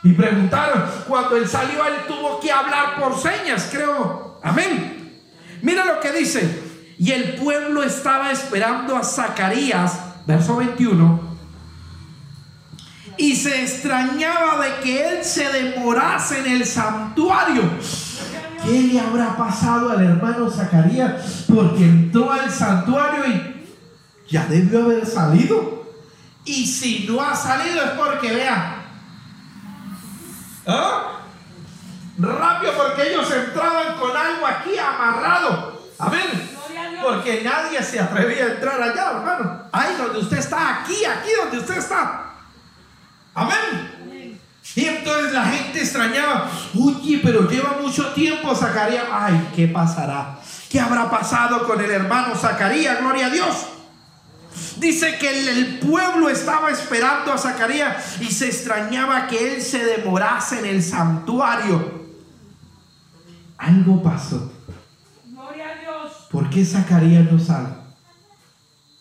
[0.04, 4.38] Y preguntaron, cuando él salió, él tuvo que hablar por señas, creo.
[4.40, 5.20] Amén.
[5.62, 6.62] Mira lo que dice.
[6.96, 11.33] Y el pueblo estaba esperando a Zacarías, verso 21.
[13.16, 17.62] Y se extrañaba de que él se demorase en el santuario.
[18.64, 21.44] ¿Qué le habrá pasado al hermano Zacarías?
[21.54, 23.66] Porque entró al santuario y
[24.28, 25.84] ya debió haber salido.
[26.44, 28.84] Y si no ha salido es porque, vea,
[30.66, 31.20] ¿Ah?
[32.16, 35.82] Rápido porque ellos entraban con algo aquí amarrado.
[35.98, 36.50] Amén.
[37.02, 39.62] Porque nadie se atrevía a entrar allá, hermano.
[39.72, 42.33] Ahí donde usted está, aquí, aquí donde usted está.
[43.34, 43.94] Amén.
[44.76, 49.04] Y entonces la gente extrañaba, oye, pero lleva mucho tiempo Zacarías.
[49.12, 50.38] Ay, ¿qué pasará?
[50.68, 52.98] ¿Qué habrá pasado con el hermano Zacarías?
[52.98, 53.66] Gloria a Dios.
[54.76, 60.58] Dice que el pueblo estaba esperando a Zacarías y se extrañaba que él se demorase
[60.58, 62.02] en el santuario.
[63.58, 64.52] Algo pasó.
[65.26, 66.12] Gloria a Dios.
[66.30, 67.68] ¿Por qué Zacarías no sale?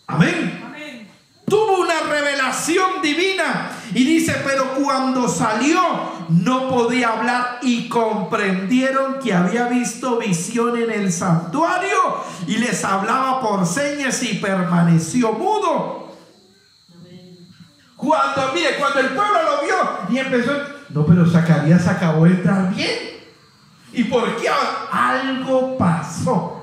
[0.06, 0.62] Amén.
[0.64, 1.08] Amén.
[1.46, 5.80] Tuvo una revelación divina y dice, pero cuando salió
[6.28, 13.40] no podía hablar y comprendieron que había visto visión en el santuario y les hablaba
[13.40, 16.12] por señas y permaneció mudo.
[17.96, 20.52] Cuando, mire, cuando el pueblo lo vio y empezó,
[20.90, 23.14] no, pero Zacarías acabó de entrar bien.
[23.92, 24.48] ¿Y por qué?
[24.90, 26.62] Algo pasó.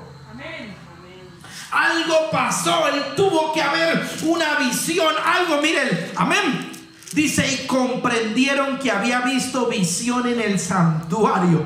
[1.70, 6.71] Algo pasó, él tuvo que haber una visión, algo, miren, amén.
[7.14, 11.64] Dice, y comprendieron que había visto visión en el santuario.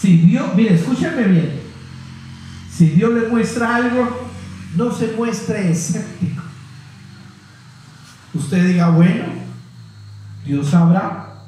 [0.00, 1.60] Si Dios, mire, escúcheme bien.
[2.74, 4.28] Si Dios le muestra algo,
[4.74, 6.42] no se muestre escéptico.
[8.34, 9.26] Usted diga, bueno,
[10.44, 11.44] Dios sabrá.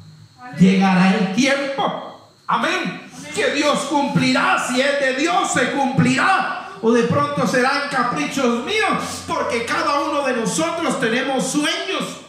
[0.57, 2.31] Llegará el tiempo.
[2.47, 3.01] Amén.
[3.35, 4.63] Que Dios cumplirá.
[4.65, 10.27] Si es de Dios, se cumplirá o de pronto serán caprichos míos, porque cada uno
[10.27, 12.19] de nosotros tenemos sueños,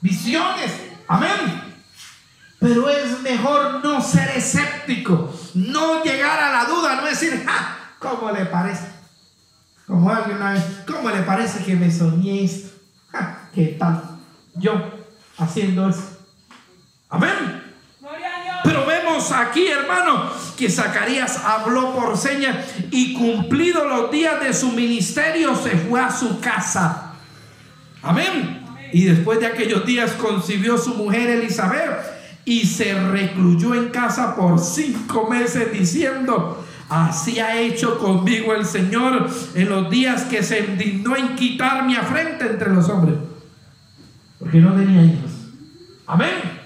[0.00, 0.72] visiones.
[1.06, 1.76] Amén.
[2.58, 7.46] Pero es mejor no ser escéptico, no llegar a la duda, no decir,
[8.00, 8.90] ¿cómo le parece?
[9.86, 12.70] Como alguien una vez, ¿cómo le parece que me soñé esto?
[13.54, 14.02] ¿qué tal?
[14.56, 14.72] Yo
[15.38, 16.18] haciendo eso.
[17.08, 17.69] Amén.
[18.64, 22.56] Pero vemos aquí, hermano, que Zacarías habló por señas
[22.90, 27.14] y cumplido los días de su ministerio se fue a su casa.
[28.02, 28.60] Amén.
[28.92, 34.58] Y después de aquellos días concibió su mujer Elizabeth y se recluyó en casa por
[34.58, 41.16] cinco meses diciendo, así ha hecho conmigo el Señor en los días que se indignó
[41.16, 43.16] en quitar mi afrenta entre los hombres.
[44.38, 45.30] Porque no tenía hijos.
[46.06, 46.59] Amén.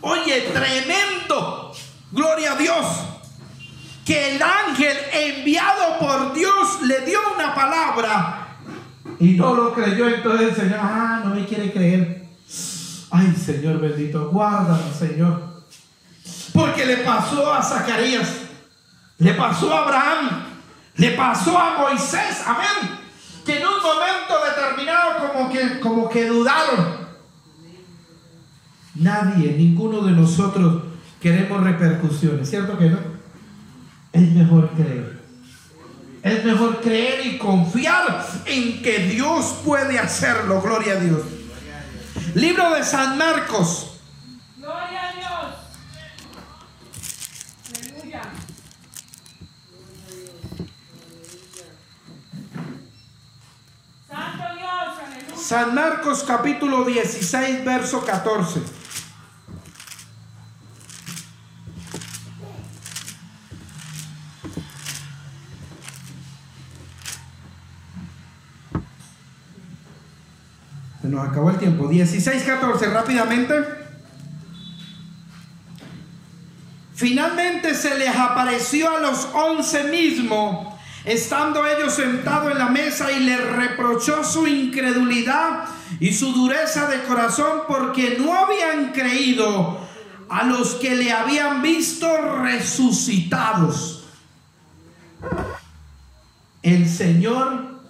[0.00, 1.72] Oye, tremendo.
[2.12, 2.86] Gloria a Dios.
[4.04, 8.40] Que el ángel enviado por Dios le dio una palabra
[9.20, 10.08] y no lo creyó.
[10.08, 12.26] Entonces el Señor, ah, no me quiere creer.
[13.10, 15.62] Ay, Señor bendito, guárdame, Señor.
[16.52, 18.28] Porque le pasó a Zacarías,
[19.18, 20.44] le pasó a Abraham,
[20.96, 22.98] le pasó a Moisés, amén.
[23.44, 26.99] Que en un momento determinado como que, como que dudaron.
[28.94, 30.82] Nadie, ninguno de nosotros
[31.20, 32.98] queremos repercusiones, ¿cierto que no?
[34.12, 35.20] Es mejor creer.
[36.22, 40.60] Es mejor creer y confiar en que Dios puede hacerlo.
[40.60, 41.22] Gloria a Dios.
[42.34, 44.00] Libro de San Marcos.
[44.56, 45.54] Gloria a Dios.
[47.74, 48.22] Aleluya.
[54.08, 55.39] Santo Dios, aleluya.
[55.50, 58.60] San Marcos capítulo 16, verso 14.
[71.02, 71.88] nos acabó el tiempo.
[71.88, 73.56] 16, 14, rápidamente.
[76.94, 80.69] Finalmente se les apareció a los once mismos,
[81.04, 85.64] estando ellos sentados en la mesa y les reprochó su incredulidad
[85.98, 89.80] y su dureza de corazón porque no habían creído
[90.28, 92.06] a los que le habían visto
[92.42, 94.04] resucitados.
[96.62, 97.80] El Señor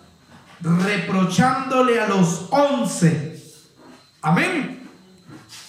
[0.61, 3.43] reprochándole a los once.
[4.23, 4.89] Amén.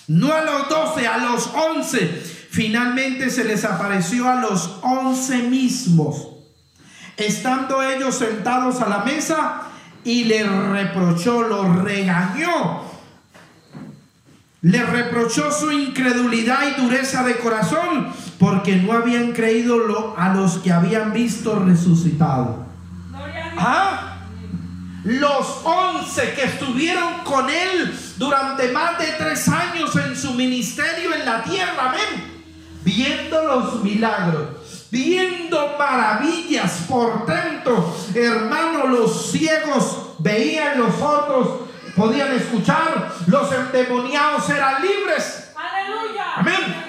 [0.08, 2.08] No a los doce, a los once.
[2.50, 6.31] Finalmente se les apareció a los once mismos.
[7.18, 9.64] Estando ellos sentados a la mesa
[10.04, 12.82] y le reprochó, lo regañó.
[14.62, 20.72] Le reprochó su incredulidad y dureza de corazón porque no habían creído a los que
[20.72, 22.66] habían visto resucitado.
[23.58, 24.12] ¿Ah?
[25.04, 31.26] Los once que estuvieron con él durante más de tres años en su ministerio en
[31.26, 32.44] la tierra, amén.
[32.84, 34.61] Viendo los milagros,
[34.92, 41.62] viendo maravillas, por tanto, hermano, los ciegos veían los otros,
[41.96, 45.54] podían escuchar, los endemoniados eran libres.
[45.56, 46.26] Aleluya.
[46.36, 46.86] Amén.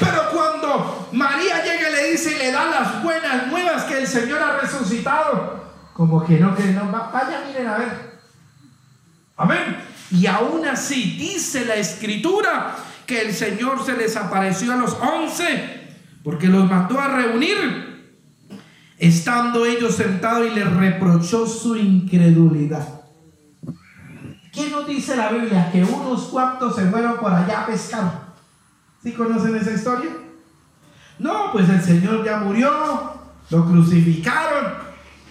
[0.00, 4.08] Pero cuando María llega y le dice y le da las buenas nuevas que el
[4.08, 5.62] Señor ha resucitado,
[5.92, 8.12] como que no, que no, vaya, miren a ver.
[9.36, 9.84] Amén.
[10.10, 15.81] Y aún así dice la escritura que el Señor se les apareció a los once
[16.22, 18.18] porque los mandó a reunir,
[18.98, 23.02] estando ellos sentados y les reprochó su incredulidad.
[24.52, 25.70] ¿Qué nos dice la Biblia?
[25.72, 28.32] Que unos cuantos se fueron por allá a pescar.
[29.02, 30.10] ¿Sí conocen esa historia?
[31.18, 32.70] No, pues el Señor ya murió,
[33.50, 34.74] lo crucificaron,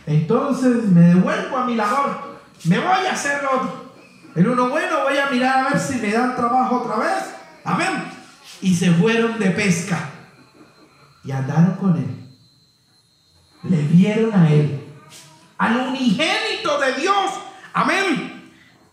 [0.06, 2.32] entonces me devuelvo a mi labor.
[2.65, 3.91] Me voy a hacer otro.
[4.36, 7.23] En uno bueno voy a mirar a ver si me dan trabajo otra vez.
[7.63, 7.89] Amén.
[8.62, 10.10] Y se fueron de pesca.
[11.23, 12.27] Y andaron con él.
[13.63, 14.84] Le vieron a él.
[15.57, 17.31] Al unigénito de Dios.
[17.73, 18.51] Amén.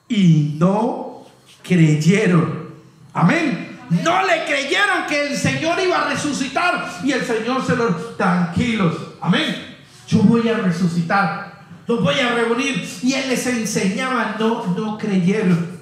[0.08, 1.26] Y no
[1.62, 2.74] creyeron.
[3.12, 3.78] Amén.
[3.90, 7.00] No le creyeron que el Señor iba a resucitar.
[7.02, 8.16] Y el Señor se los...
[8.16, 8.94] Tranquilos.
[9.20, 9.68] Amén
[10.08, 12.88] yo voy a resucitar, los voy a reunir.
[13.02, 15.78] Y él les enseñaba, no, no creyeron.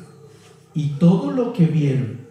[0.75, 2.27] Y todo lo que vieron.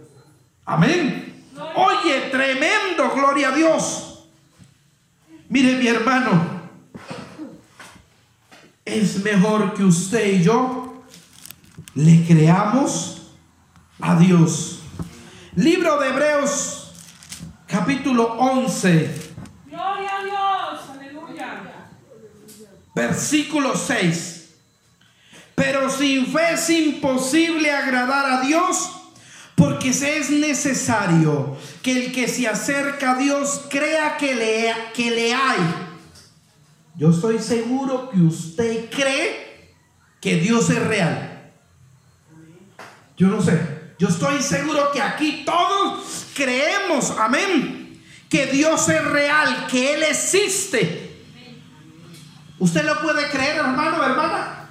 [0.66, 1.44] Amén.
[1.76, 4.05] Oye, tremendo, gloria a Dios.
[5.48, 6.44] Mire mi hermano,
[8.84, 11.04] es mejor que usted y yo
[11.94, 13.32] le creamos
[14.00, 14.80] a Dios.
[15.56, 16.94] Libro de Hebreos,
[17.68, 19.34] capítulo 11.
[19.68, 20.36] Gloria a Dios.
[22.96, 24.56] Versículo 6.
[25.54, 28.95] Pero sin fe es imposible agradar a Dios
[29.56, 35.34] porque es necesario que el que se acerca a Dios crea que le, que le
[35.34, 35.60] hay.
[36.98, 39.76] Yo estoy seguro que usted cree
[40.22, 41.52] que Dios es real.
[43.18, 43.76] Yo no sé.
[43.98, 51.24] Yo estoy seguro que aquí todos creemos, amén, que Dios es real, que Él existe.
[52.60, 54.70] ¿Usted lo puede creer, hermano, hermana?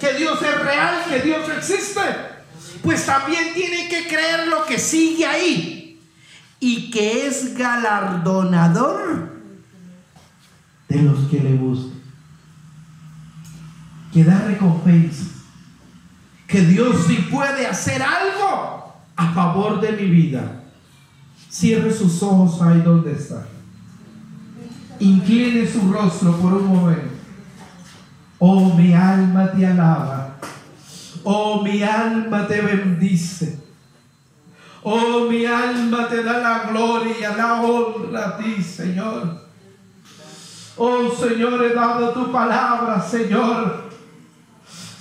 [0.00, 2.37] Que Dios es real, que Dios existe.
[2.82, 6.00] Pues también tiene que creer lo que sigue ahí.
[6.60, 9.28] Y que es galardonador
[10.88, 11.98] de los que le buscan.
[14.12, 15.24] Que da recompensa.
[16.46, 20.62] Que Dios sí puede hacer algo a favor de mi vida.
[21.50, 23.46] Cierre sus ojos ahí donde está.
[25.00, 27.14] Incline su rostro por un momento.
[28.38, 30.27] Oh, mi alma te alaba.
[31.30, 33.58] Oh, mi alma te bendice.
[34.82, 39.38] Oh, mi alma te da la gloria, la honra a ti, Señor.
[40.78, 43.90] Oh, Señor, he dado tu palabra, Señor.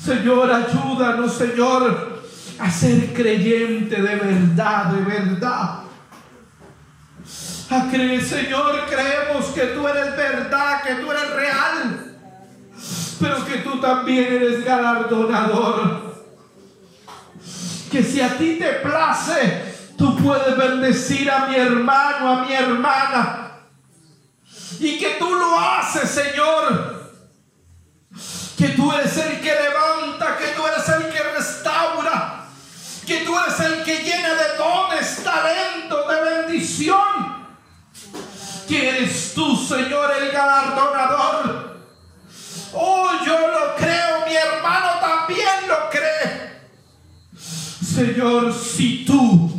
[0.03, 2.21] Señor, ayúdanos, Señor,
[2.59, 5.79] a ser creyente de verdad, de verdad.
[7.69, 12.17] A creer, Señor, creemos que tú eres verdad, que tú eres real,
[13.17, 16.06] pero que tú también eres galardonador.
[17.91, 23.47] Que si a ti te place, tú puedes bendecir a mi hermano, a mi hermana.
[24.79, 27.11] Y que tú lo haces, Señor.
[28.57, 32.45] Que tú eres el que levanta, que tú eres el que restaura,
[33.05, 37.47] que tú eres el que llena de dones, talento, de bendición.
[38.67, 41.77] Que eres tú, Señor, el galardonador.
[42.73, 46.36] Oh, yo lo creo, mi hermano también lo cree.
[47.97, 49.49] Señor, si tú,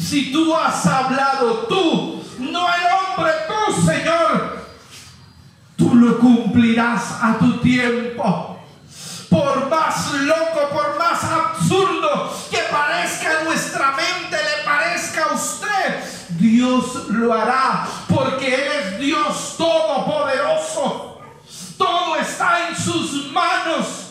[0.00, 4.66] si tú has hablado, tú, no el hombre, tú, Señor,
[5.76, 8.56] tú lo cumplirás a tu tiempo.
[9.28, 16.04] Por más loco, por más absurdo que parezca nuestra mente, le parezca a usted,
[16.38, 21.20] Dios lo hará, porque Él es Dios todopoderoso.
[21.76, 24.09] Todo está en sus manos.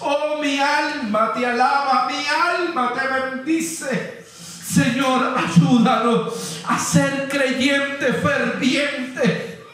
[0.00, 4.26] Oh, mi alma te alaba, mi alma te bendice.
[4.26, 9.66] Señor, ayúdanos a ser creyente ferviente,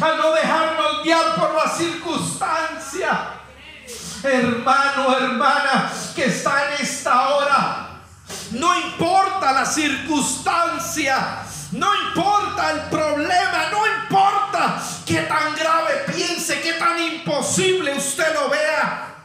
[0.00, 3.30] a no dejarnos guiar por la circunstancia.
[4.22, 7.88] Hermano, hermana, que está en esta hora,
[8.50, 16.72] no importa la circunstancia, no importa el problema, no importa qué tan grave piense, qué
[16.74, 19.15] tan imposible usted lo vea.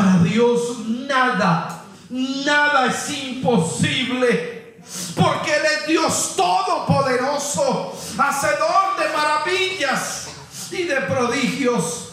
[0.00, 4.78] Para Dios nada, nada es imposible.
[5.14, 10.28] Porque Él es Dios todopoderoso, hacedor de maravillas
[10.70, 12.12] y de prodigios.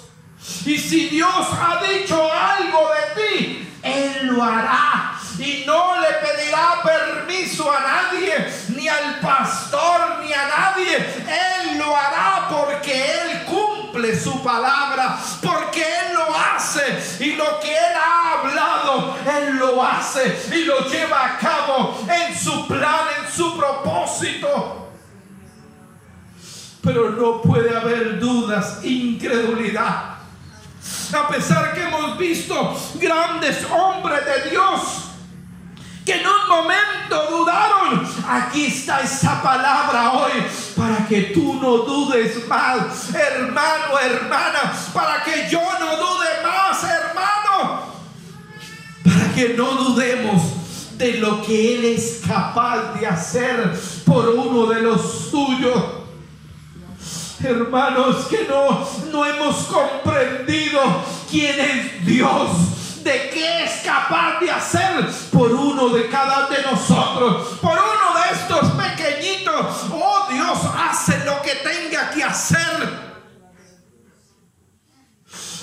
[0.65, 5.17] Y si Dios ha dicho algo de ti, Él lo hará.
[5.39, 10.97] Y no le pedirá permiso a nadie, ni al pastor, ni a nadie.
[10.97, 13.66] Él lo hará porque Él cumple
[14.15, 17.23] su palabra, porque Él lo hace.
[17.23, 22.37] Y lo que Él ha hablado, Él lo hace y lo lleva a cabo en
[22.37, 24.89] su plan, en su propósito.
[26.81, 30.17] Pero no puede haber dudas, incredulidad.
[31.13, 35.06] A pesar que hemos visto grandes hombres de Dios
[36.07, 38.07] que en un momento dudaron.
[38.25, 40.31] Aquí está esa palabra hoy
[40.73, 47.81] para que tú no dudes más, hermano, hermana, para que yo no dude más, hermano,
[49.03, 50.43] para que no dudemos
[50.97, 55.83] de lo que Él es capaz de hacer por uno de los suyos.
[57.43, 60.79] Hermanos, que no, no hemos comprendido
[61.29, 62.76] quién es Dios
[63.07, 68.35] de qué es capaz de hacer por uno de cada de nosotros, por uno de
[68.35, 69.85] estos pequeñitos.
[69.93, 73.07] Oh Dios, hace lo que tenga que hacer.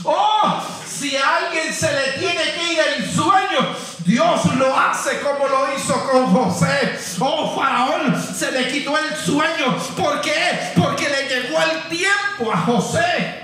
[0.05, 3.77] Oh, si a alguien se le tiene que ir el sueño,
[4.07, 6.99] Dios lo hace como lo hizo con José.
[7.21, 9.77] Oh, Faraón se le quitó el sueño.
[9.99, 10.73] ¿Por qué?
[10.75, 13.44] Porque le llegó el tiempo a José.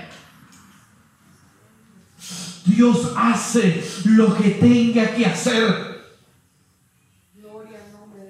[2.70, 5.90] Dios hace lo que tenga que hacer.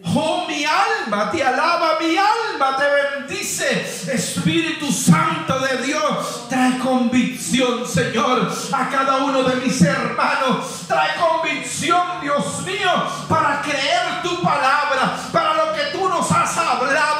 [0.02, 3.82] Oh, mi alma te alaba, mi alma te bendice.
[4.12, 10.84] Espíritu Santo de Dios, trae convicción, Señor, a cada uno de mis hermanos.
[10.88, 12.90] Trae convicción, Dios mío,
[13.28, 17.19] para creer tu palabra, para lo que tú nos has hablado,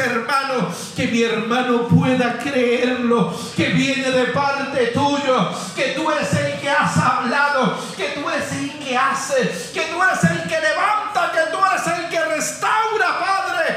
[0.00, 0.92] hermanos.
[0.96, 6.70] Que mi hermano pueda creerlo, que viene de parte tuyo, que tú eres el que
[6.70, 9.42] has hablado, que tú eres el que hace,
[9.72, 13.76] que tú eres el que levanta, que tú eres el que restaura, Padre.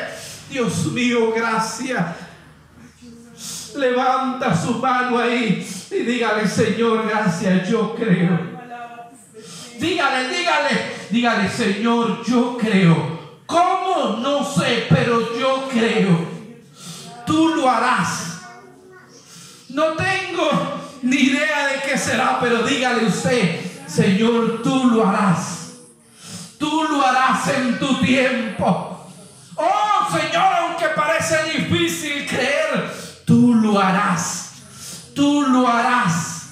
[0.49, 2.03] Dios mío, gracias.
[3.76, 8.53] Levanta su mano ahí y dígale, Señor, gracias, yo creo.
[9.80, 13.22] Dígale, dígale, dígale, Señor, yo creo.
[13.46, 14.18] ¿Cómo?
[14.22, 16.28] No sé, pero yo creo.
[17.26, 18.41] Tú lo harás.
[19.70, 20.50] No tengo
[21.02, 25.72] ni idea de qué será, pero dígale usted, Señor, tú lo harás.
[26.58, 29.10] Tú lo harás en tu tiempo.
[29.56, 32.91] Oh, Señor, aunque parece difícil creer,
[33.26, 34.54] tú lo harás.
[35.16, 36.52] Tú lo harás.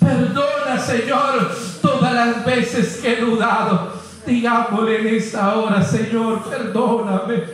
[0.00, 4.01] Perdona, Señor, todas las veces que he dudado.
[4.32, 7.44] En esta hora, Señor, perdóname.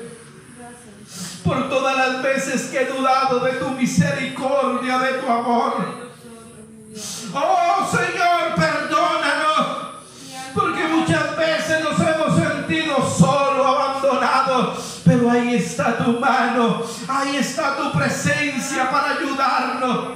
[1.44, 5.74] Por todas las veces que he dudado de tu misericordia, de tu amor.
[7.34, 9.88] Oh Señor, perdónanos.
[10.54, 15.00] Porque muchas veces nos hemos sentido solo, abandonados.
[15.04, 20.10] Pero ahí está tu mano, ahí está tu presencia para ayudarnos.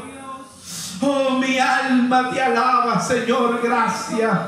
[1.01, 4.39] Oh, mi alma te alaba, Señor, gracias.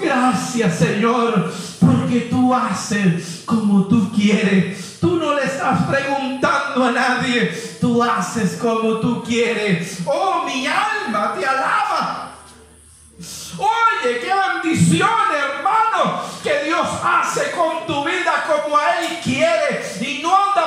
[0.00, 4.98] Gracias, Señor, porque tú haces como tú quieres.
[5.00, 7.48] Tú no le estás preguntando a nadie,
[7.80, 10.00] tú haces como tú quieres.
[10.06, 12.32] Oh, mi alma te alaba.
[13.58, 14.32] Oye, qué
[14.62, 19.82] bendición, hermano, que Dios hace con tu vida como a Él quiere.
[20.00, 20.59] Y no anda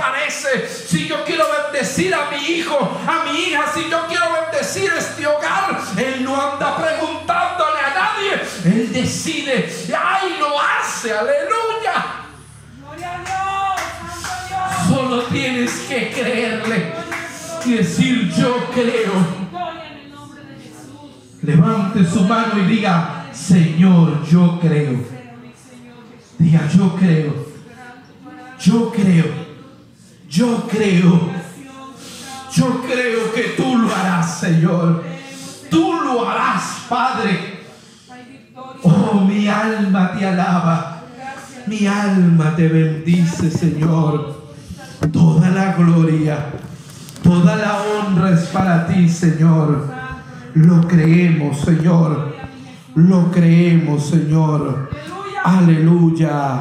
[0.00, 4.90] parece, si yo quiero bendecir a mi hijo, a mi hija, si yo quiero bendecir
[4.96, 5.78] este hogar.
[5.96, 8.40] Él no anda preguntándole a nadie.
[8.64, 12.04] Él decide, ay, lo hace, aleluya.
[12.78, 14.88] Gloria a Dios.
[14.88, 16.92] Solo tienes que creerle
[17.64, 19.40] y decir, yo creo.
[21.42, 25.20] Levante su mano y diga, Señor, yo creo.
[26.38, 27.46] Diga, yo creo,
[28.58, 29.49] yo creo,
[30.30, 31.28] yo creo,
[32.52, 35.02] yo creo que tú lo harás, Señor.
[35.68, 37.60] Tú lo harás, Padre.
[38.82, 41.02] Oh, mi alma te alaba.
[41.66, 44.54] Mi alma te bendice, Señor.
[45.12, 46.46] Toda la gloria,
[47.22, 49.92] toda la honra es para ti, Señor.
[50.54, 52.36] Lo creemos, Señor.
[52.94, 54.90] Lo creemos, Señor.
[55.42, 56.58] Aleluya.